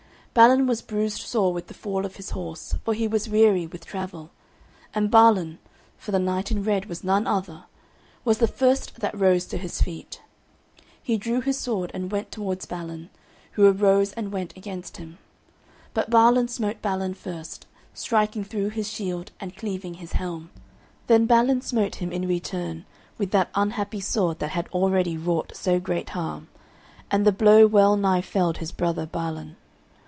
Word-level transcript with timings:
Balin 0.33 0.65
was 0.65 0.81
bruised 0.81 1.23
sore 1.23 1.51
with 1.51 1.67
the 1.67 1.73
fall 1.73 2.05
of 2.05 2.15
his 2.15 2.29
horse, 2.29 2.75
for 2.85 2.93
he 2.93 3.05
was 3.05 3.27
weary 3.27 3.67
with 3.67 3.85
travel, 3.85 4.31
and 4.95 5.11
Balan 5.11 5.59
(for 5.97 6.11
the 6.13 6.19
knight 6.19 6.51
in 6.51 6.63
red 6.63 6.85
was 6.85 7.03
none 7.03 7.27
other) 7.27 7.65
was 8.23 8.37
the 8.37 8.47
first 8.47 9.01
that 9.01 9.19
rose 9.19 9.45
to 9.47 9.57
his 9.57 9.81
feet. 9.81 10.21
He 11.03 11.17
drew 11.17 11.41
his 11.41 11.57
sword 11.57 11.91
and 11.93 12.13
went 12.13 12.31
towards 12.31 12.65
Balin, 12.65 13.09
who 13.51 13.65
arose 13.67 14.13
and 14.13 14.31
went 14.31 14.55
against 14.55 14.95
him. 14.95 15.17
But 15.93 16.09
Balan 16.09 16.47
smote 16.47 16.81
Balin 16.81 17.13
first, 17.15 17.65
striking 17.93 18.45
through 18.45 18.69
his 18.69 18.89
shield 18.89 19.33
and 19.41 19.57
cleaving 19.57 19.95
his 19.95 20.13
helm. 20.13 20.49
Then 21.07 21.25
Balin 21.25 21.59
smote 21.59 21.95
him 21.95 22.13
in 22.13 22.25
return 22.25 22.85
with 23.17 23.31
that 23.31 23.49
unhappy 23.53 23.99
sword 23.99 24.39
that 24.39 24.51
had 24.51 24.69
already 24.69 25.17
wrought 25.17 25.51
so 25.57 25.77
great 25.77 26.11
harm, 26.11 26.47
and 27.11 27.25
the 27.27 27.33
blow 27.33 27.67
well 27.67 27.97
nigh 27.97 28.21
felled 28.21 28.59
his 28.59 28.71
brother 28.71 29.05
Balan. 29.05 29.57